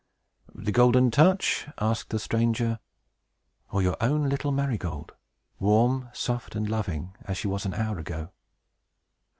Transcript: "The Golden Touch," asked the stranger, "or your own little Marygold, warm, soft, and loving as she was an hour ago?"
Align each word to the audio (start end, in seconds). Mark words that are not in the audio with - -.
"The 0.55 0.71
Golden 0.71 1.11
Touch," 1.11 1.67
asked 1.77 2.09
the 2.09 2.17
stranger, 2.17 2.79
"or 3.71 3.83
your 3.83 3.97
own 4.01 4.29
little 4.29 4.51
Marygold, 4.51 5.13
warm, 5.59 6.09
soft, 6.11 6.55
and 6.55 6.67
loving 6.67 7.15
as 7.25 7.37
she 7.37 7.47
was 7.47 7.67
an 7.67 7.75
hour 7.75 7.99
ago?" 7.99 8.31